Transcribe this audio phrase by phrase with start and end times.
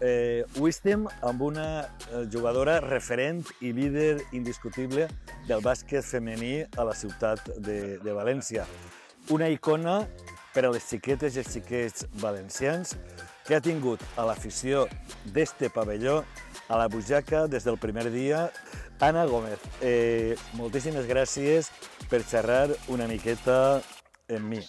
[0.00, 5.08] Eh, estem amb una eh, jugadora referent i líder indiscutible
[5.48, 8.64] del bàsquet femení a la ciutat de, de València.
[9.28, 10.00] Una icona
[10.54, 12.96] per a les xiquetes i els xiquets valencians
[13.44, 14.86] que ha tingut a l'afició
[15.34, 16.22] d'este pavelló
[16.70, 18.48] a la butxaca des del primer dia.
[19.00, 21.68] Anna Gómez, eh, moltíssimes gràcies
[22.08, 23.82] per xerrar una miqueta
[24.28, 24.64] amb mi.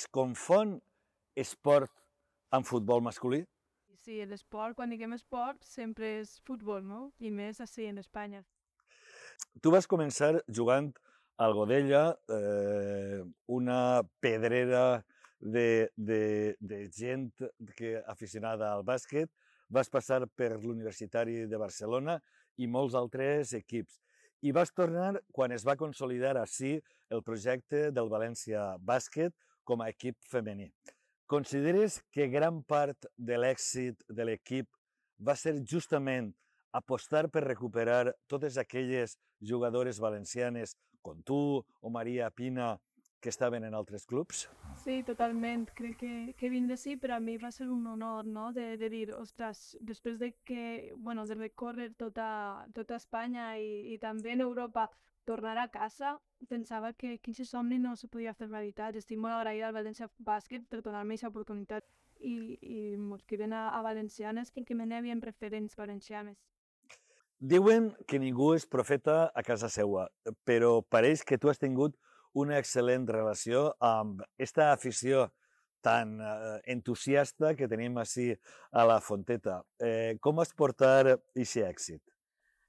[0.00, 0.78] Es confon
[1.36, 1.90] esport
[2.56, 3.42] amb futbol masculí?
[4.00, 7.00] Sí, l'esport, quan diguem esport, sempre és futbol, no?
[7.20, 8.40] I més així en Espanya.
[9.60, 10.88] Tu vas començar jugant
[11.44, 12.00] al Godella,
[12.32, 13.18] eh,
[13.58, 15.02] una pedrera
[15.36, 16.22] de, de,
[16.72, 17.28] de gent
[17.76, 19.28] que aficionada al bàsquet,
[19.68, 22.16] vas passar per l'Universitari de Barcelona
[22.56, 24.00] i molts altres equips.
[24.48, 26.78] I vas tornar quan es va consolidar així
[27.12, 30.70] el projecte del València Bàsquet com a equip femení.
[31.30, 34.66] Consideres que gran part de l'èxit de l'equip
[35.20, 36.32] va ser justament
[36.72, 41.40] apostar per recuperar totes aquelles jugadores valencianes com tu
[41.80, 42.76] o Maria Pina
[43.20, 44.48] que estaven en altres clubs?
[44.82, 45.68] Sí, totalment.
[45.76, 48.88] Crec que, que vindre sí, per a mi va ser un honor, no?, de, de
[48.88, 54.40] dir, ostres, després de que, bueno, de recórrer tota, tota Espanya i, i també en
[54.46, 54.88] Europa,
[55.30, 56.16] tornar a casa,
[56.50, 58.98] pensava que quin somni no se podia fer realitat.
[58.98, 61.86] Estic molt agraïda al València Bàsquet per donar-me aquesta oportunitat
[62.18, 66.36] i, i m'escriven a, a valencianes que, me n'havien referents valencianes.
[67.40, 70.08] Diuen que ningú és profeta a casa seua,
[70.44, 71.96] però pareix que tu has tingut
[72.36, 75.30] una excel·lent relació amb aquesta afició
[75.80, 78.34] tan eh, entusiasta que tenim així
[78.70, 79.62] a la Fonteta.
[79.80, 82.02] Eh, com vas portar aquest èxit?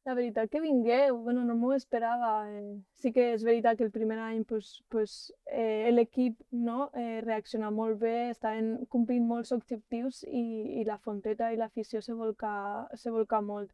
[0.04, 2.30] La veritat que vingué, bueno, no m'ho esperava.
[2.52, 2.62] Eh,
[3.02, 5.12] sí que és veritat que el primer any pues, pues,
[5.45, 6.39] eh, l'equip
[6.70, 10.42] no, eh, reacciona molt bé, estaven complint molts objectius i,
[10.82, 12.54] i la Fonteta i l'afició se, volca,
[13.04, 13.70] se volca molt.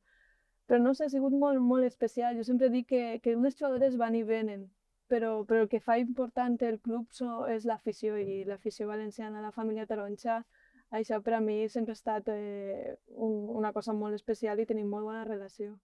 [0.67, 2.35] Però no sé, ha sigut molt, molt especial.
[2.35, 4.67] Jo sempre dic que, que unes jugadores van i venen,
[5.07, 9.55] però, però el que fa important el club so, és l'afició i l'afició valenciana, la
[9.55, 10.41] família taronja,
[10.91, 14.91] això per a mi sempre ha estat eh, un, una cosa molt especial i tenim
[14.91, 15.77] molt bona relació.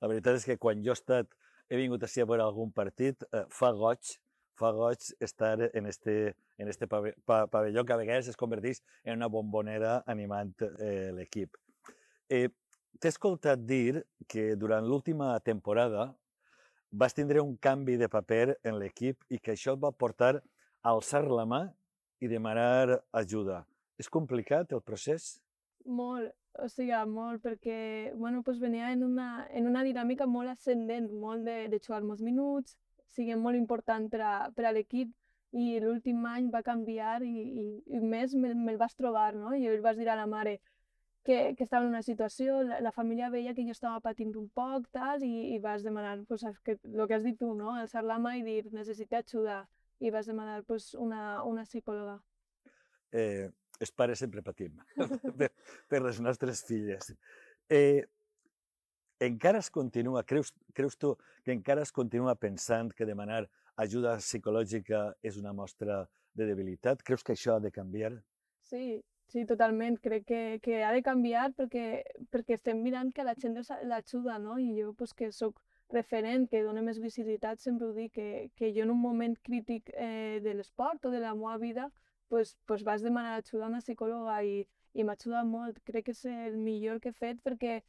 [0.00, 1.32] La veritat és que quan jo he estat,
[1.68, 4.14] he vingut així a veure algun partit, eh, fa goig,
[4.58, 9.28] fa goig estar en este, en este pavelló que a vegades es converteix en una
[9.28, 11.56] bombonera animant eh, l'equip.
[12.28, 12.48] Eh,
[12.98, 16.08] T'he escoltat dir que durant l'última temporada
[16.90, 20.42] vas tindre un canvi de paper en l'equip i que això et va portar a
[20.90, 21.60] alçar la mà
[22.18, 23.60] i demanar ajuda.
[24.02, 25.36] És complicat el procés?
[25.84, 31.10] Molt, o sigui, molt, perquè bueno, pues venia en una, en una dinàmica molt ascendent,
[31.12, 35.14] molt de, de jugar molts minuts, o sigui, molt important per a, per a l'equip
[35.56, 39.54] i l'últim any va canviar i, i, i més me'l me, me vas trobar, no?
[39.56, 40.58] I el vas dir a la mare,
[41.28, 44.48] que, que estava en una situació, la, la família veia que jo estava patint un
[44.48, 47.74] poc, tal, i, i vas demanar, pues, que, el que has dit tu, no?
[47.76, 49.58] alçar la mà i dir, necessito ajuda,
[50.00, 52.18] i vas demanar pues, una, una psicòloga.
[53.12, 53.50] Eh,
[53.80, 54.78] els pares sempre patim
[55.38, 55.50] per,
[55.88, 57.12] per les nostres filles.
[57.68, 58.04] Eh,
[59.20, 63.44] encara es continua, creus, creus tu que encara es continua pensant que demanar
[63.78, 67.02] ajuda psicològica és una mostra de debilitat?
[67.02, 68.12] Creus que això ha de canviar?
[68.62, 69.98] Sí, Sí, totalment.
[70.00, 72.00] Crec que, que ha de canviar perquè,
[72.32, 74.56] perquè estem mirant que la gent l'ajuda, no?
[74.56, 75.60] I jo, pues, que sóc
[75.92, 79.92] referent, que dona més visibilitat, sempre ho dic, que, que jo en un moment crític
[79.92, 81.90] eh, de l'esport o de la meva vida,
[82.28, 85.78] pues, pues vas demanar ajuda a una psicòloga i, i m'ha ajudat molt.
[85.84, 87.80] Crec que és el millor que he fet perquè,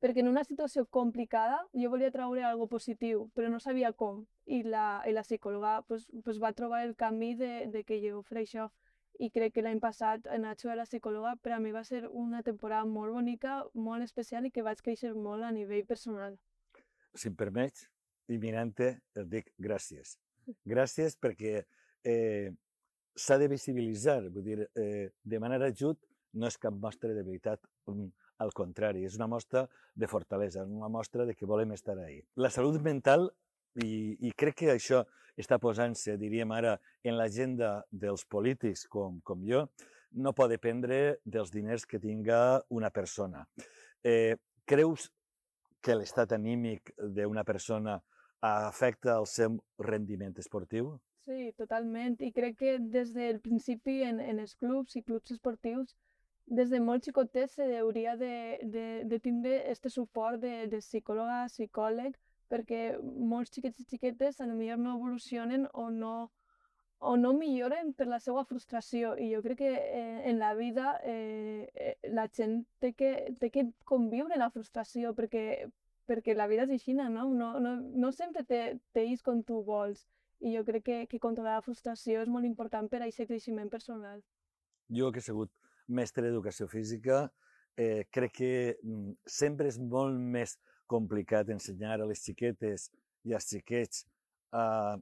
[0.00, 4.24] perquè en una situació complicada jo volia treure algo positiu, però no sabia com.
[4.46, 8.24] I la, i la psicòloga pues, pues va trobar el camí de, de que jo
[8.30, 8.70] això
[9.20, 12.42] i crec que l'any passat anar a la psicòloga per a mi va ser una
[12.42, 16.38] temporada molt bonica, molt especial i que vaig créixer molt a nivell personal.
[17.14, 17.88] Si em permets,
[18.28, 20.16] i mirant-te, et dic gràcies.
[20.64, 21.64] Gràcies perquè
[22.04, 22.50] eh,
[23.16, 25.98] s'ha de visibilitzar, vull dir, eh, demanar ajut
[26.32, 28.08] no és cap mostra de debilitat, mm,
[28.38, 32.22] al contrari, és una mostra de fortalesa, una mostra de que volem estar ahí.
[32.36, 33.30] La salut mental
[33.74, 35.04] i, I crec que això
[35.38, 39.68] està posant-se, diríem ara, en l'agenda dels polítics com, com jo,
[40.12, 43.44] no pot dependre dels diners que tinga una persona.
[44.02, 44.36] Eh,
[44.66, 45.10] creus
[45.80, 48.00] que l'estat anímic d'una persona
[48.40, 50.96] afecta el seu rendiment esportiu?
[51.26, 52.16] Sí, totalment.
[52.26, 55.94] I crec que des del principi en, en els clubs i clubs esportius
[56.50, 61.44] des de molt xicotets se hauria de, de, de tindre este suport de, de psicòloga,
[61.46, 62.16] psicòleg,
[62.50, 62.80] perquè
[63.32, 66.30] molts xiquets i xiquetes potser no evolucionen o no,
[66.98, 69.14] o no milloren per la seva frustració.
[69.14, 73.50] I jo crec que eh, en la vida eh, eh, la gent té que, té
[73.50, 75.68] que conviure la frustració perquè,
[76.10, 77.06] perquè la vida és així, no?
[77.08, 78.42] No, no, no sempre
[78.92, 80.02] t'eix com tu vols.
[80.40, 83.68] I jo crec que, que controlar la frustració és molt important per a aquest creixement
[83.72, 84.22] personal.
[84.88, 85.52] Jo que he sigut
[85.86, 87.26] mestre d'educació física,
[87.76, 88.52] eh, crec que
[88.82, 90.56] mm, sempre és molt més
[90.90, 92.88] complicat ensenyar a les xiquetes
[93.28, 94.04] i als xiquets
[94.50, 94.96] a,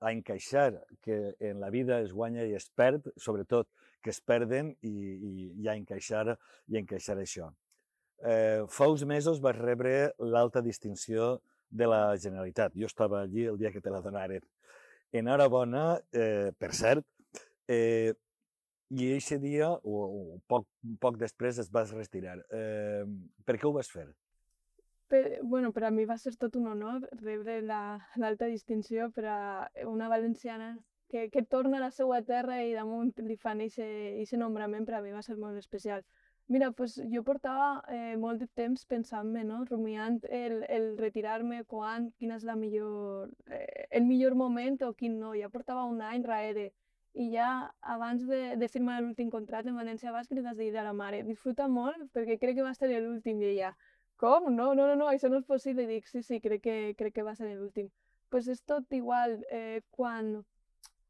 [0.00, 0.70] a encaixar
[1.02, 3.68] que en la vida es guanya i es perd, sobretot
[4.02, 6.36] que es perden i, i, i a encaixar,
[6.70, 7.50] i a encaixar això.
[8.24, 12.76] Eh, fa uns mesos vaig rebre l'alta distinció de la Generalitat.
[12.78, 14.44] Jo estava allí el dia que te la donaren.
[15.20, 17.06] Enhorabona, eh, per cert,
[17.68, 18.12] eh,
[18.90, 20.66] i aquest dia, o, o poc,
[21.02, 22.38] poc després, es vas retirar.
[22.54, 23.02] Eh,
[23.44, 24.06] per què ho vas fer?
[25.10, 29.26] Per, bueno, per a mi va ser tot un honor rebre l'alta la, distinció per
[29.30, 29.40] a
[29.86, 30.72] una valenciana
[31.08, 35.02] que, que torna a la seva terra i damunt li fan aquest nombrament, per a
[35.04, 36.02] mi va ser molt especial.
[36.48, 39.64] Mira, pues jo portava eh, molt de temps pensant-me, no?
[39.66, 45.16] rumiant el, el retirar-me, quan, quin és la millor, eh, el millor moment o quin
[45.18, 45.32] no.
[45.34, 46.68] Ja portava un any darrere.
[47.18, 47.48] I ja
[47.96, 51.66] abans de, de firmar l'últim contracte en València Bàsquet li dir a la mare, disfruta
[51.66, 53.42] molt perquè crec que va ser l'últim.
[53.42, 53.74] I ella,
[54.16, 54.50] com?
[54.54, 55.82] No, no, no, no, això no és possible.
[55.82, 57.90] I dic, sí, sí, crec que, crec que va ser l'últim.
[58.30, 60.44] Pues és tot igual eh, quan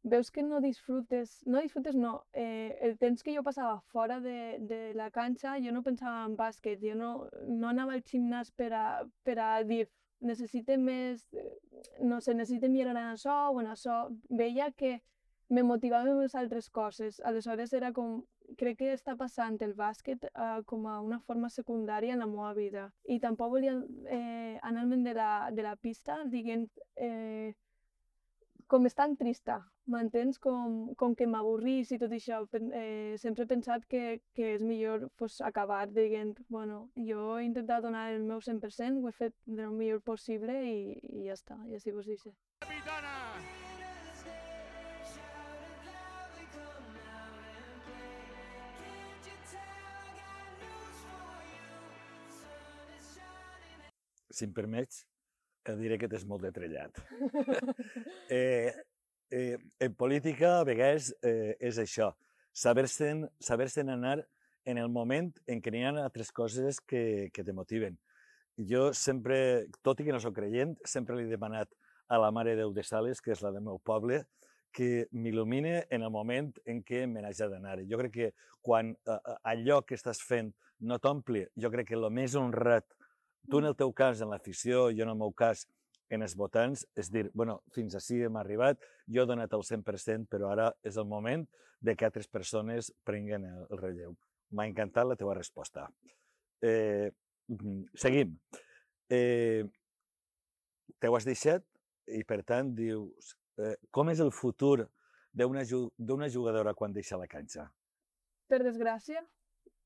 [0.07, 4.59] veus que no disfrutes, no disfrutes no, eh, el temps que jo passava fora de,
[4.61, 7.11] de la canxa, jo no pensava en bàsquet, jo no,
[7.49, 8.87] no anava al gimnàs per a,
[9.27, 9.85] per a dir
[10.21, 11.27] necessite més,
[12.01, 13.99] no sé, necessite millorar en això o en això.
[14.31, 15.01] Veia que
[15.49, 17.21] me motivava més altres coses.
[17.25, 18.23] Aleshores era com,
[18.59, 22.55] crec que està passant el bàsquet uh, com a una forma secundària en la meva
[22.55, 22.89] vida.
[23.05, 23.77] I tampoc volia
[24.11, 26.67] eh, anar-me'n de, la, de la pista dient
[26.97, 27.55] eh,
[28.67, 29.61] com és tan trista,
[29.93, 30.41] m'entens?
[30.43, 32.43] Com, com que m'avorrís i tot això.
[32.57, 37.87] Eh, sempre he pensat que, que és millor pues, acabar dient, bueno, jo he intentat
[37.87, 40.79] donar el meu 100%, ho he fet del millor possible i,
[41.21, 42.27] i ja està, i així vos dic.
[42.67, 43.15] Capitana!
[54.37, 55.07] Si em permets,
[55.75, 57.01] diré que tens molt de trellat.
[58.31, 58.73] eh,
[59.31, 62.13] eh, en política, a vegades, eh, és això,
[62.53, 64.21] saber-se'n saber, anar
[64.67, 67.99] en el moment en què n'hi ha altres coses que, que te motiven.
[68.57, 71.69] Jo sempre, tot i que no sóc creient, sempre li he demanat
[72.09, 74.25] a la Mare Déu de Sales, que és la del meu poble,
[74.77, 77.79] que m'il·lumine en el moment en què me n'haig d'anar.
[77.89, 78.31] Jo crec que
[78.61, 79.19] quan eh,
[79.49, 82.85] allò que estàs fent no t'ompli, jo crec que el més honrat
[83.51, 85.67] Tu, en el teu cas, en l'afició, jo en el meu cas,
[86.11, 90.27] en els votants, és dir, bueno, fins així hem arribat, jo he donat el 100%,
[90.31, 91.47] però ara és el moment
[91.83, 94.15] de que altres persones prenguen el, el relleu.
[94.55, 95.89] M'ha encantat la teva resposta.
[96.63, 97.11] Eh,
[97.95, 98.37] seguim.
[99.11, 99.67] Eh,
[100.99, 101.65] Te ho has deixat
[102.09, 104.87] i, per tant, dius, eh, com és el futur
[105.37, 107.67] d'una jugadora quan deixa la canxa?
[108.49, 109.21] Per desgràcia,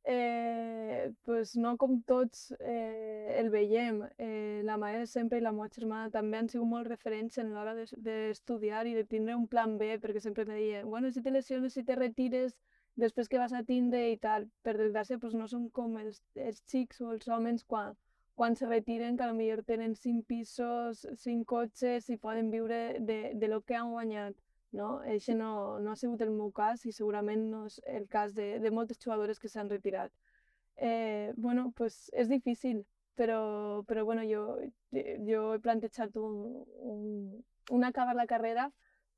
[0.05, 4.03] eh, pues no com tots eh, el veiem.
[4.19, 7.75] Eh, la mare sempre i la meva germana també han sigut molt referents en l'hora
[7.77, 11.31] d'estudiar de, i de tindre un plan B, perquè sempre me deien, bueno, si te
[11.31, 12.57] lesiones, si te retires,
[12.97, 14.49] després que vas a tindre i tal.
[14.63, 17.97] Per desgràcia, pues no són com els, els xics o els homes quan,
[18.35, 23.49] quan se retiren, que potser tenen cinc pisos, cinc cotxes i poden viure de, de
[23.49, 24.37] lo que han guanyat
[24.73, 25.03] no?
[25.05, 28.59] Eixe no, no ha sigut el meu cas i segurament no és el cas de,
[28.63, 30.13] de moltes jugadores que s'han retirat.
[30.77, 32.85] Eh, bueno, pues és difícil,
[33.15, 34.45] però, però bueno, jo,
[35.29, 38.71] jo he plantejat un, un, un acabar la carrera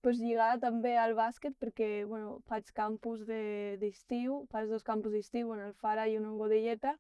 [0.02, 5.52] pues, lligada també al bàsquet perquè bueno, faig campus d'estiu, de, faig dos campus d'estiu,
[5.54, 6.97] en el Fara i un en Godelleta,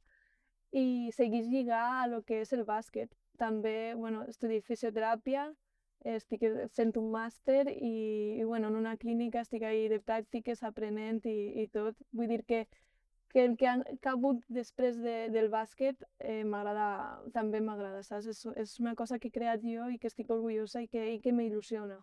[0.72, 3.10] i seguís lligar a lo que és el bàsquet.
[3.42, 5.50] També bueno, estudié fisioteràpia,
[6.04, 6.44] estic
[6.74, 11.62] fent un màster i, i bueno, en una clínica estic ahí de pràctiques aprenent i,
[11.62, 11.98] i tot.
[12.12, 12.64] Vull dir que,
[13.32, 13.76] que el que ha,
[14.10, 18.28] hagut després de, del bàsquet eh, m'agrada, també m'agrada, saps?
[18.34, 21.18] És, és una cosa que he creat jo i que estic orgullosa i que, i
[21.22, 21.98] que m'il·lusiona.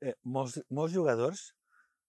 [0.00, 1.48] Eh, molts, molts jugadors,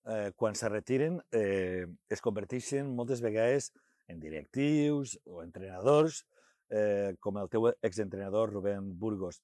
[0.05, 3.71] eh, quan se retiren, eh, es converteixen moltes vegades
[4.09, 6.23] en directius o entrenadors,
[6.69, 9.41] eh, com el teu exentrenador Rubén Burgos.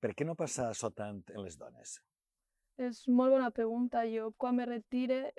[0.00, 1.98] Per què no passa això tant en les dones?
[2.88, 4.04] És molt bona pregunta.
[4.06, 5.32] Jo, quan me retire,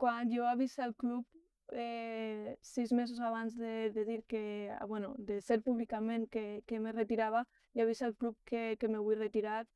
[0.00, 1.26] quan jo avisa al club,
[1.72, 6.80] eh, sis mesos abans de, de dir que, ah, bueno, de ser públicament que, que
[6.80, 9.66] me retirava, ja he vist al club que, que me vull retirar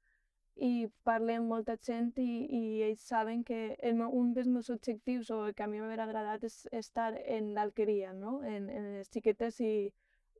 [0.57, 5.31] i parlem amb molta gent i, i ells saben que el un dels meus objectius
[5.31, 8.40] o el que a mi m'hauria agradat és estar en l'alqueria, no?
[8.43, 9.90] en, en les xiquetes i,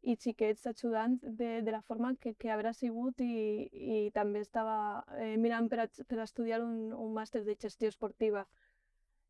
[0.05, 4.77] i xiquets ajudant de, de la forma que, que haurà sigut i, i també estava
[5.19, 8.45] eh, mirant per, a, per a estudiar un, un màster de gestió esportiva.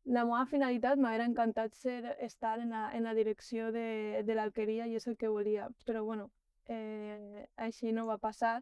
[0.05, 4.85] La meva finalitat m'hauria encantat ser, estar en la, en la direcció de, de l'alqueria
[4.85, 6.29] i és el que volia, però bueno,
[6.67, 8.59] eh, així no va passar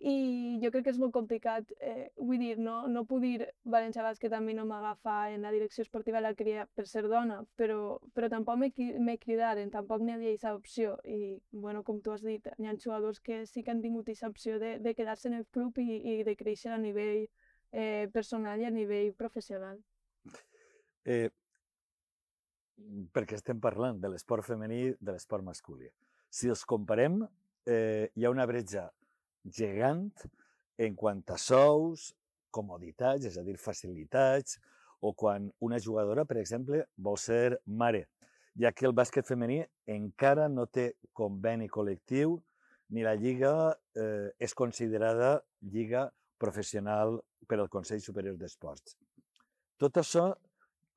[0.00, 4.04] i jo crec que és molt complicat, eh, vull dir, no, no puc dir València
[4.04, 7.98] Bàsquet a mi no m'agafa en la direcció esportiva la cria per ser dona, però,
[8.16, 12.48] però tampoc me cridaren, tampoc n'hi havia aquesta opció i, bueno, com tu has dit,
[12.56, 15.46] hi ha jugadors que sí que han tingut aquesta opció de, de quedar-se en el
[15.52, 17.26] club i, i de créixer a nivell
[17.72, 19.82] eh, personal i a nivell professional.
[21.04, 21.28] Eh,
[23.12, 25.92] perquè estem parlant de l'esport femení de l'esport masculí.
[26.30, 27.20] Si els comparem,
[27.66, 28.88] eh, hi ha una bretxa
[29.44, 30.10] gegant
[30.80, 32.10] en quant a sous,
[32.50, 34.58] comoditats, és a dir, facilitats,
[35.00, 38.06] o quan una jugadora, per exemple, vol ser mare,
[38.60, 42.38] ja que el bàsquet femení encara no té conveni col·lectiu
[42.90, 43.52] ni la lliga
[43.94, 46.08] eh, és considerada lliga
[46.40, 48.96] professional per al Consell Superior d'Esports.
[49.80, 50.32] Tot això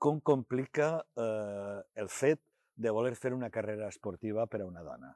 [0.02, 2.42] com complica eh, el fet
[2.76, 5.14] de voler fer una carrera esportiva per a una dona?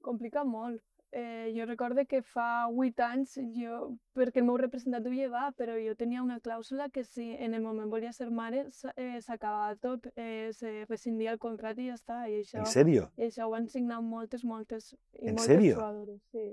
[0.00, 0.80] Complica molt
[1.12, 3.80] eh, jo recorde que fa 8 anys, jo,
[4.16, 7.62] perquè el meu representant ho lleva, però jo tenia una clàusula que si en el
[7.62, 12.22] moment volia ser mare eh, s'acabava tot, eh, se rescindia el contracte i ja està.
[12.30, 13.10] I això, en sèrio?
[13.18, 15.76] I això ho han signat moltes, moltes, i en moltes sèrio?
[15.76, 16.20] jugadores.
[16.30, 16.48] Sí.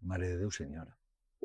[0.00, 0.92] Mare de Déu, senyora.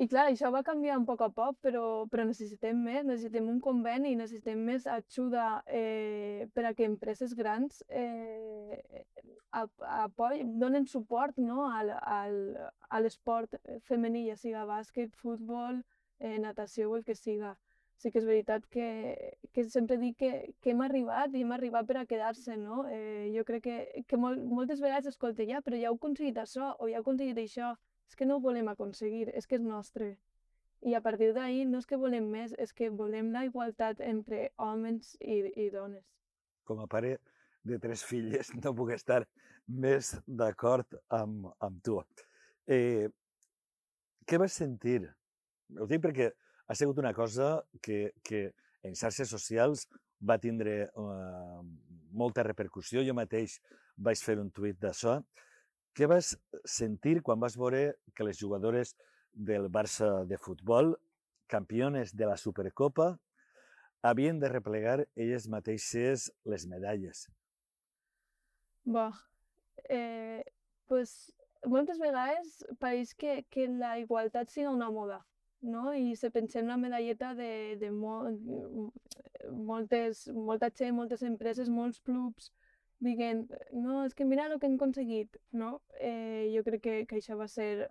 [0.02, 3.60] I clar, això va canviar un poc a poc, però, però necessitem més, necessitem un
[3.62, 9.04] conveni, necessitem més ajuda eh, per a que empreses grans eh,
[9.54, 12.40] apoyen, donen suport no, al, al,
[12.90, 15.84] a l'esport femení, ja siga bàsquet, futbol,
[16.18, 17.54] eh, natació o el que siga.
[18.02, 18.88] Sí que és veritat que,
[19.54, 20.32] que sempre dic que,
[20.66, 22.88] que hem arribat i hem arribat per a quedar-se, no?
[22.90, 26.74] Eh, jo crec que, que molt, moltes vegades escolta, ja, però ja heu aconseguit això
[26.80, 27.76] o ja heu aconseguit això,
[28.12, 30.18] és que no ho volem aconseguir, és que és nostre.
[30.84, 34.50] I a partir d'ahir no és que volem més, és que volem la igualtat entre
[34.60, 36.04] homes i, i dones.
[36.68, 37.16] Com a pare
[37.64, 39.22] de tres filles no puc estar
[39.68, 42.02] més d'acord amb, amb tu.
[42.68, 43.08] Eh,
[44.28, 45.06] què vas sentir?
[45.80, 46.32] Ho dic perquè
[46.68, 48.50] ha sigut una cosa que, que
[48.84, 49.88] en xarxes socials
[50.20, 51.62] va tindre uh,
[52.12, 53.06] molta repercussió.
[53.08, 53.62] Jo mateix
[53.96, 55.22] vaig fer un tuit d'això.
[55.94, 58.96] Què vas sentir quan vas veure que les jugadores
[59.34, 60.96] del Barça de futbol,
[61.52, 63.18] campiones de la Supercopa,
[64.02, 67.28] havien de replegar elles mateixes les medalles?
[68.86, 69.10] Bé,
[69.90, 70.44] eh,
[70.88, 71.34] pues,
[71.68, 75.20] moltes vegades pareix que, que la igualtat sigui una moda,
[75.62, 75.92] no?
[75.94, 78.16] I se pensem la medalleta de, de mo
[79.52, 82.52] moltes, molta gent, moltes empreses, molts clubs,
[83.02, 85.80] dient, no, és que mira el que hem aconseguit, no?
[86.00, 87.88] Eh, jo crec que, que això va ser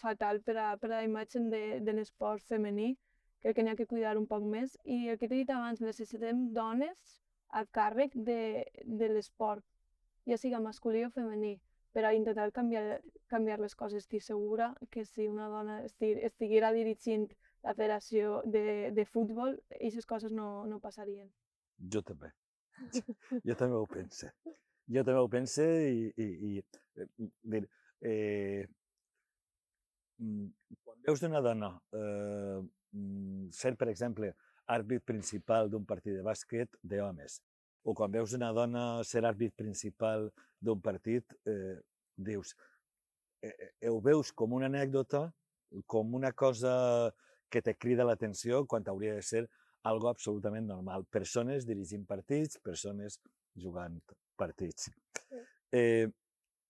[0.00, 2.94] fatal per a, per a la imatge de, de l'esport femení,
[3.42, 5.82] crec que n'hi ha que cuidar un poc més, i el que t'he dit abans,
[5.82, 7.18] necessitem dones
[7.52, 9.64] a càrrec de, de l'esport,
[10.30, 11.56] ja siga masculí o femení,
[11.92, 14.06] per a intentar canviar, canviar les coses.
[14.06, 17.28] Estic segura que si una dona estiguera dirigint
[17.62, 21.28] la federació de, de futbol, aquestes coses no, no passarien.
[21.92, 22.32] Jo també.
[23.48, 24.30] jo també ho pense.
[24.92, 27.08] Jo també ho pense i, i, i eh,
[27.54, 27.62] dir,
[28.02, 28.66] eh,
[30.18, 30.48] mm,
[30.82, 32.58] quan veus una dona eh,
[32.92, 34.32] mm, ser, per exemple,
[34.72, 37.40] àrbit principal d'un partit de bàsquet d'homes,
[37.84, 40.28] o quan veus una dona ser àrbit principal
[40.62, 41.78] d'un partit, eh,
[42.16, 42.54] dius,
[43.42, 45.26] eh, eh, ho veus com una anècdota,
[45.86, 47.12] com una cosa
[47.50, 49.46] que te crida l'atenció quan hauria de ser
[49.82, 51.04] algo absolutament normal.
[51.10, 53.18] Persones dirigint partits, persones
[53.58, 53.98] jugant
[54.38, 54.90] partits.
[55.72, 56.08] Eh,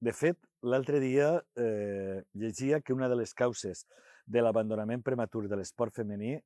[0.02, 3.84] de fet, l'altre dia eh, llegia que una de les causes
[4.26, 6.36] de l'abandonament prematur de l'esport femení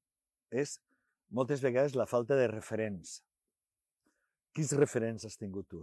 [0.51, 0.77] és
[1.31, 3.21] moltes vegades la falta de referents.
[4.57, 5.83] Quins referents has tingut tu?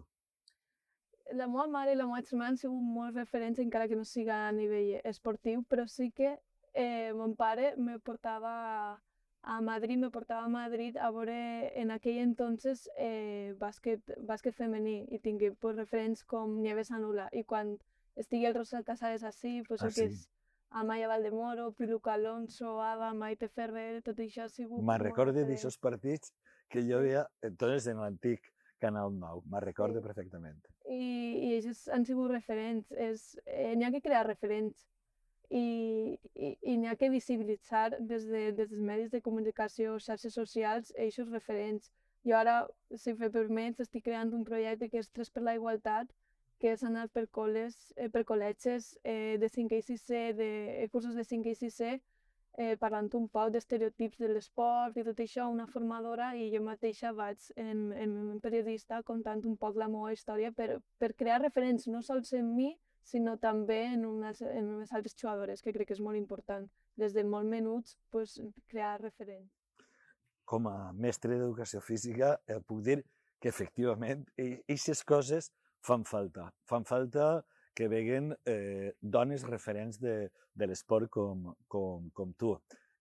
[1.33, 4.47] La meva mare i la meva germana han sigut molts referents, encara que no siga
[4.47, 6.35] a nivell esportiu, però sí que
[6.73, 8.53] eh, mon pare me portava
[9.43, 15.01] a Madrid, me portava a Madrid a veure en aquell entonces eh, bàsquet, bàsquet femení
[15.11, 17.75] i tingué pues, referents com Nieves Anula i quan
[18.15, 20.13] estigui el Rosal Casares així, pues, ah, el que sí?
[20.13, 20.29] és
[20.73, 24.81] Amaya Valdemoro, Piluca Alonso, Ava, Maite Ferrer, tot això ha sigut...
[24.81, 26.31] Me'n recorde d'aixòs partits
[26.71, 28.47] que jo veia, entonces en l'antic
[28.81, 30.07] Canal 9, me'n recordo sí.
[30.07, 30.63] perfectament.
[30.87, 31.03] I,
[31.49, 32.89] i ells han sigut referents.
[32.95, 34.87] És, eh, n'hi ha que crear referents
[35.49, 40.33] i, i, i n'hi ha que visibilitzar des, de, des dels medis de comunicació, xarxes
[40.39, 41.91] socials, eixos referents.
[42.25, 42.57] Jo ara,
[42.95, 46.13] si me permets, estic creant un projecte que és Tres per la Igualtat,
[46.59, 50.49] que és anar per, col·les, eh, per col·legis eh, de 5 i 6 de
[50.83, 51.81] eh, cursos de 5 i 6
[52.57, 57.11] eh, parlant un poc d'estereotips de l'esport i tot això, una formadora, i jo mateixa
[57.17, 61.89] vaig en, en un periodista contant un poc la meva història per, per crear referents
[61.89, 65.97] no sols en mi, sinó també en unes, en unes altres jugadores, que crec que
[65.97, 66.67] és molt important.
[66.99, 68.37] Des de molt menuts, pues,
[68.71, 69.51] crear referents.
[70.45, 73.01] Com a mestre d'educació física, eh, puc dir
[73.39, 75.51] que efectivament aquestes coses
[75.83, 76.49] fan falta.
[76.69, 77.43] Fan falta
[77.75, 82.53] que veguen eh, dones referents de, de l'esport com, com, com tu.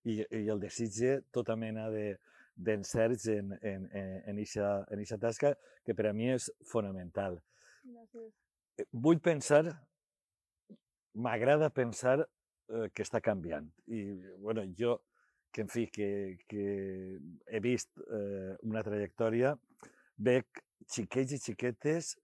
[0.03, 2.17] I, I el desitge tota mena de,
[2.55, 5.53] d'encerts en, en, en, en, eixa, en eixa tasca
[5.85, 7.39] que per a mi és fonamental.
[7.83, 8.31] Gràcies.
[8.79, 9.65] Eh, vull pensar,
[11.13, 13.67] m'agrada pensar eh, que està canviant.
[13.87, 14.03] I,
[14.41, 14.99] bueno, jo,
[15.53, 16.65] que en fi, que, que
[17.47, 19.53] he vist eh, una trajectòria,
[20.17, 22.15] veig xiquets i xiquetes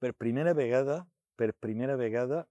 [0.00, 1.02] per primera vegada,
[1.36, 2.46] per primera vegada,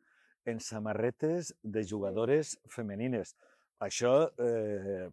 [0.47, 3.35] en samarretes de jugadores femenines.
[3.83, 5.09] Això, eh,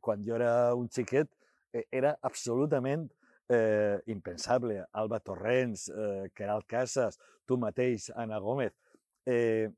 [0.00, 1.30] quan jo era un xiquet,
[1.72, 3.08] eh, era absolutament
[3.48, 4.84] eh, impensable.
[4.92, 8.74] Alba Torrents, eh, Queralt Casas, tu mateix, Ana Gómez.
[9.26, 9.70] Eh,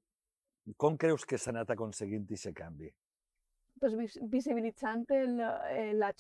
[0.77, 2.93] com creus que s'ha anat aconseguint aquest canvi?
[3.81, 3.95] Pues
[4.33, 6.13] visibilitzant el, eh, la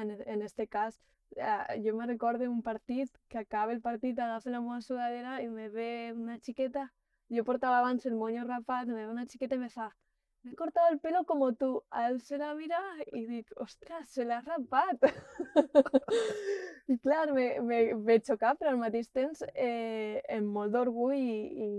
[0.00, 0.98] en, en este cas,
[1.36, 5.48] eh, jo me recordo un partit que acaba el partit, agafa la meva sudadera i
[5.48, 6.90] me ve una xiqueta,
[7.28, 9.92] jo portava abans el moño rapat, me ve una xiqueta i me fa
[10.44, 11.82] me he cortado el pelo como tú.
[11.90, 12.78] A él se la mira
[13.12, 15.08] i dic, ostres, se l'ha rapat.
[16.86, 21.38] I clar, me, me, me xocar, però al mateix temps eh, amb molt d'orgull i,
[21.66, 21.70] i,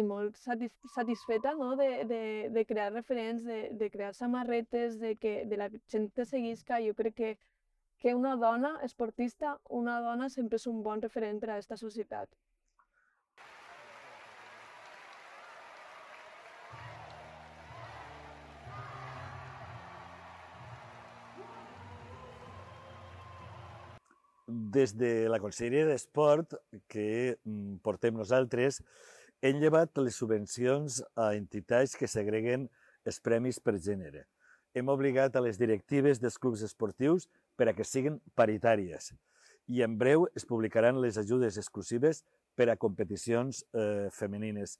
[0.00, 1.74] i molt satis, satisfeta no?
[1.78, 2.22] de, de,
[2.54, 6.82] de crear referents, de, de crear samarretes, de que de la gent te seguisca.
[6.84, 7.38] Jo crec que
[7.98, 12.30] que una dona esportista, una dona sempre és un bon referent per a aquesta societat.
[24.48, 26.56] Des de la Conselleria d'Esport
[26.88, 28.80] que mm, portem nosaltres,
[29.44, 32.66] hem llevat les subvencions a entitats que segreguen
[33.04, 34.24] els premis per gènere.
[34.74, 39.12] Hem obligat a les directives dels clubs esportius per a que siguin paritàries
[39.68, 42.24] i en breu es publicaran les ajudes exclusives
[42.56, 44.78] per a competicions eh, femenines.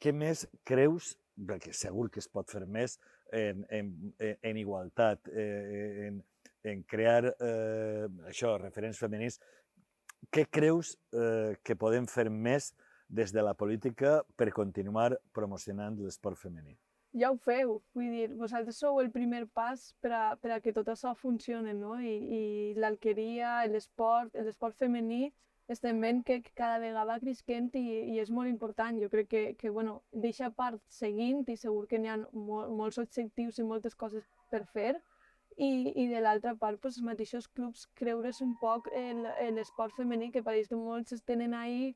[0.00, 2.96] Què més creus, perquè segur que es pot fer més,
[3.34, 6.22] en, en, en igualtat, eh, en,
[6.64, 9.38] en crear eh, això, referents femenins,
[10.32, 12.72] què creus eh, que podem fer més
[13.08, 16.78] des de la política per continuar promocionant l'esport femení?
[17.14, 20.72] ja ho feu, vull dir, vosaltres sou el primer pas per a, per a que
[20.74, 21.94] tot això funcione, no?
[22.02, 22.40] I, i
[22.74, 25.28] l'alqueria, l'esport, l'esport femení,
[25.70, 28.98] estem veient que cada vegada cresquent i, i és molt important.
[29.00, 32.98] Jo crec que, que bueno, deixa part seguint i segur que n'hi ha mol, molts
[33.00, 34.98] objectius i moltes coses per fer.
[35.56, 39.94] I, i de l'altra part, pues, els mateixos clubs creure's un poc en, en l'esport
[39.94, 41.94] femení, que pareix que molts es tenen ahí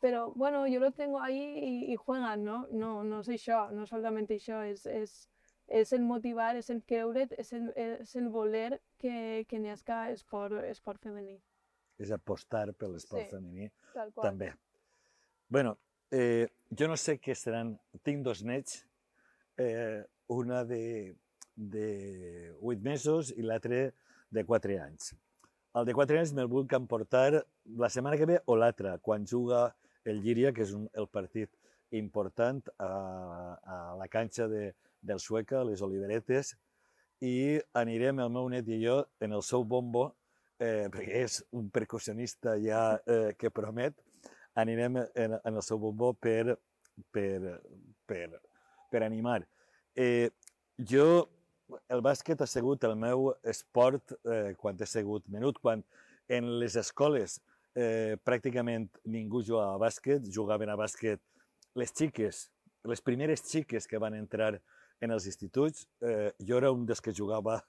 [0.00, 2.66] pero bueno, yo lo tengo ahí y, y, juegan, ¿no?
[2.70, 5.14] No, no es això, no solamente això, és, és,
[5.68, 10.12] és el motivar, és el creure't, és el, és el voler que, que n'hi hagi
[10.12, 11.38] esport, esport femení.
[12.00, 13.70] És apostar per l'esport sí, femení
[14.20, 14.52] també.
[15.48, 15.76] bueno,
[16.10, 18.84] eh, jo no sé què seran, tinc dos nets,
[19.58, 21.16] eh, una de,
[21.60, 23.90] de 8 mesos i l'altre
[24.30, 25.12] de 4 anys.
[25.76, 27.44] El de 4 anys me'l vull emportar
[27.78, 29.68] la setmana que ve o l'altra, quan juga
[30.04, 31.52] el Llíria, que és un, el partit
[31.92, 32.90] important a,
[33.60, 36.54] a la canxa de, del Sueca, les Oliveretes,
[37.20, 40.14] i anirem el meu net i jo en el seu bombo,
[40.58, 43.98] eh, perquè és un percussionista ja eh, que promet,
[44.58, 46.56] anirem en, en el seu bombo per,
[47.12, 47.60] per,
[48.06, 48.40] per,
[48.90, 49.42] per animar.
[49.94, 50.30] Eh,
[50.88, 51.28] jo
[51.88, 55.84] el bàsquet ha sigut el meu esport eh, quan he sigut menut, quan
[56.30, 57.38] en les escoles
[57.74, 61.20] eh, pràcticament ningú jugava a bàsquet, jugaven a bàsquet
[61.78, 62.48] les xiques,
[62.84, 64.56] les primeres xiques que van entrar
[65.00, 67.60] en els instituts, eh, jo era un dels que jugava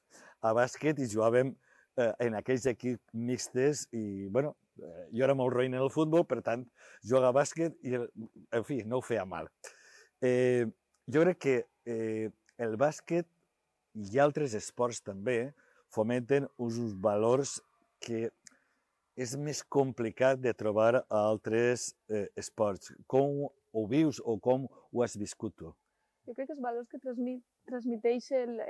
[0.42, 1.54] a bàsquet i jugàvem
[1.98, 6.26] eh, en aquells equips mixtes i, bueno, eh, jo era molt roïn en el futbol,
[6.28, 6.66] per tant,
[7.04, 9.50] jugava a bàsquet i, en fi, no ho feia mal.
[10.22, 10.68] Eh,
[11.12, 11.56] jo crec que
[11.88, 12.30] eh,
[12.62, 13.28] el bàsquet
[13.96, 15.52] i altres esports també
[15.92, 17.60] fomenten uns valors
[18.02, 18.30] que
[19.20, 22.94] és més complicat de trobar a altres eh, esports.
[23.08, 25.74] Com ho vius o com ho has viscut tu?
[26.28, 28.30] Jo crec que els valors que transmit, transmiteix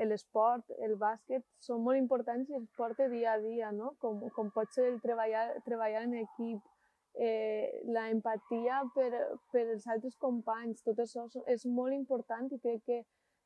[0.10, 3.94] l'esport, el, el bàsquet, són molt importants i es porta dia a dia, no?
[4.02, 6.62] Com, com pot ser el treballar, treballar en equip,
[7.20, 9.10] eh, la empatia per,
[9.52, 13.02] per els altres companys, tot això és molt important i crec que,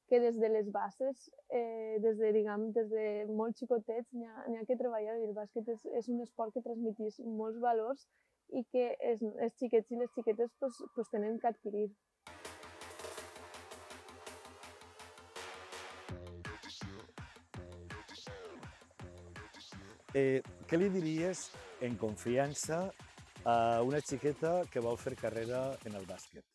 [0.09, 4.45] que des de les bases, eh, des de, diguem, des de molt xicotets, n'hi ha,
[4.45, 8.05] ha que treballar el bàsquet és, és un esport que transmetís molts valors
[8.53, 11.89] i que els, els xiquets i les xiquetes pues, pues, tenen que adquirir.
[20.15, 20.39] Eh,
[20.69, 21.49] què li diries
[21.83, 22.85] en confiança
[23.43, 26.54] a una xiqueta que vol fer carrera en el bàsquet?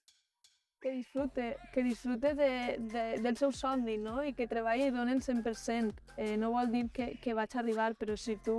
[0.81, 4.23] Que disfrute, que disfrute de, de, del seu somni, no?
[4.25, 5.93] I que treballi i doni el 100%.
[6.17, 8.57] Eh, no vol dir que, que vaig arribar, però si tu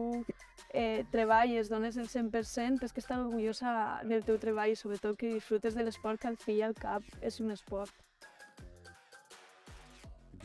[0.70, 3.74] eh, treballes, dones el 100%, és que estàs orgullosa
[4.06, 7.02] del teu treball i sobretot que disfrutes de l'esport que al fi i al cap
[7.26, 7.90] és un esport.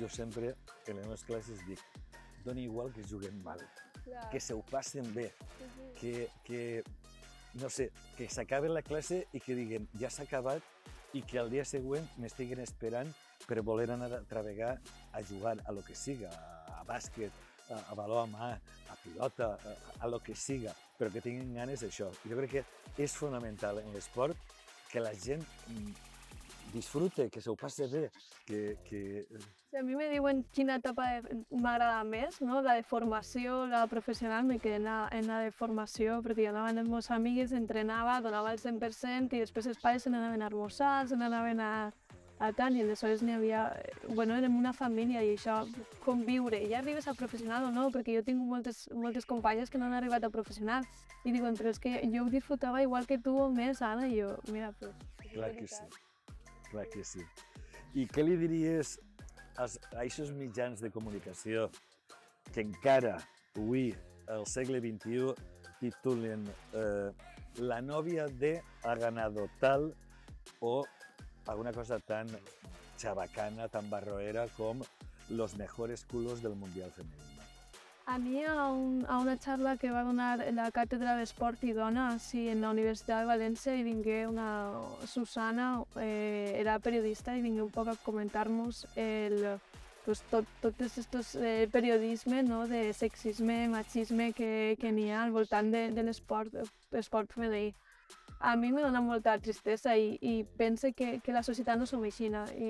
[0.01, 0.55] Jo sempre
[0.87, 1.81] en les meves classes dic,
[2.45, 3.61] doni igual que juguen mal,
[4.05, 4.31] Clar.
[4.33, 6.01] que se ho passen bé, Sí, sí.
[6.01, 6.85] que, que
[7.61, 10.65] no sé, que s'acabi la classe i que diguen ja s'ha acabat
[11.17, 13.13] i que al dia següent m'estiguen esperant
[13.47, 14.75] per voler anar a travegar
[15.13, 17.33] a jugar a lo que siga, a, a bàsquet,
[17.71, 18.51] a, a baló a mà,
[18.93, 22.11] a pilota, a, a lo que siga, però que tinguin ganes d'això.
[22.29, 24.37] Jo crec que és fonamental en l'esport
[24.91, 26.16] que la gent mm,
[26.73, 28.11] disfrute, que se ho passe bé,
[28.47, 29.27] que, que
[29.71, 31.05] Si a mi me diuen quina etapa
[31.51, 32.61] m'agrada més, no?
[32.63, 36.53] la de formació, la professional, me quedé en la, en la de formació, perquè jo
[36.53, 40.45] anava amb els meus amics, entrenava, donava el 100% i després els pares se n'anaven
[40.45, 41.73] a almorzar, se n'anaven a,
[42.39, 43.67] a tant, i aleshores n'hi havia...
[44.09, 45.59] Bueno, érem una família i això,
[46.07, 46.63] conviure.
[46.71, 49.99] Ja arribes a professional o no, perquè jo tinc moltes, moltes companyes que no han
[49.99, 50.87] arribat a professional
[51.25, 54.21] i diuen, però és que jo ho disfrutava igual que tu o més, Anna, i
[54.21, 54.95] jo, mira, pues,
[55.33, 56.06] Clar que sí.
[56.71, 57.25] Clar que sí.
[57.95, 58.97] I què li diries
[59.57, 59.69] a
[60.03, 61.71] aquests mitjans de comunicació
[62.53, 63.17] que encara
[63.57, 63.95] avui,
[64.29, 65.33] al segle XXI,
[65.81, 67.11] titulen eh,
[67.59, 69.95] La novia de ha ganado tal
[70.61, 70.85] o
[71.47, 72.29] alguna cosa tan
[72.99, 74.83] chabacana, tan barroera com
[75.31, 77.36] los mejores culos del Mundial Femenino.
[78.09, 82.05] A mi, a, un, a una xarra que va donar la càtedra d'Esport i Dona,
[82.23, 84.47] sí, en la Universitat de València, i vingué una
[85.11, 89.41] Susana, eh, era periodista, i vingué un poc a comentar-nos el,
[90.05, 95.35] pues, tot, tot aquest eh, periodisme no, de sexisme, machisme que, que n'hi ha al
[95.35, 96.55] voltant de, de l'esport
[97.03, 97.73] esport femení.
[98.39, 102.03] A mi me dona molta tristesa i, i pense que, que la societat no som
[102.05, 102.69] així i,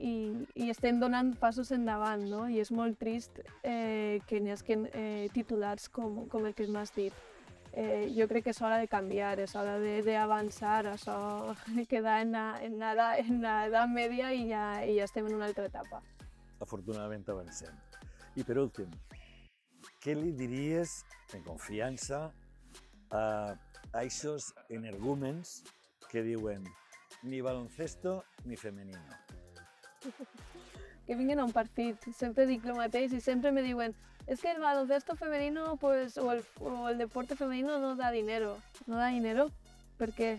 [0.00, 0.14] i,
[0.54, 2.46] i estem donant passos endavant, no?
[2.48, 6.94] I és molt trist eh, que n'hi hagi eh, titulars com, com el que m'has
[6.96, 7.12] dit.
[7.74, 11.16] Eh, jo crec que és hora de canviar, és hora d'avançar, això
[11.90, 15.34] queda en la, en la, en la edat mèdia i ja, i ja estem en
[15.34, 16.00] una altra etapa.
[16.62, 17.74] afortunadament avancem.
[18.38, 18.88] I per últim,
[20.00, 21.02] què li diries,
[21.34, 22.30] en confiança,
[23.10, 23.22] a,
[23.94, 25.62] a aquests energúmens
[26.10, 26.66] que diuen
[27.22, 29.00] ni baloncesto ni femenino?
[31.06, 32.00] que vinguen a un partit.
[32.16, 33.94] Sempre dic el mateix i sempre me diuen
[34.26, 38.56] es que el baloncesto femenino pues, o, el, o el deporte femenino no da dinero.
[38.86, 39.50] No da dinero?
[39.98, 40.30] Per què?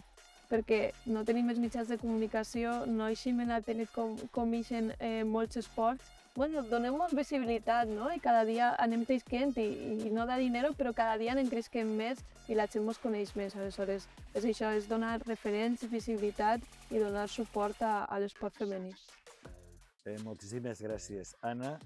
[0.49, 5.23] Perquè no tenim els mitjans de comunicació, no eixim en tele com, com ixen eh,
[5.23, 6.03] molts esports.
[6.35, 8.09] Bueno, donem-nos visibilitat, no?
[8.11, 9.69] I cada dia anem creixent i,
[10.03, 12.19] i no da dinero, però cada dia anem creixent més
[12.51, 13.55] i la gent ens coneix més.
[13.55, 16.59] Aleshores, és això, és donar referents, visibilitat
[16.91, 18.91] i donar suport a, a l'esport femení.
[20.03, 21.31] Eh, moltíssimes gràcies.
[21.39, 21.77] Anna,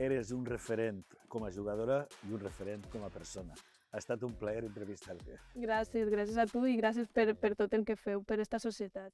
[0.00, 3.52] eres un referent com a jugadora i un referent com a persona.
[3.92, 5.36] Ha estat un plaer entrevistar-te.
[5.52, 9.12] Gràcies, gràcies a tu i gràcies per, per tot el que feu per esta societat.